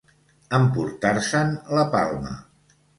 [0.59, 2.37] Emportar-se'n la palma.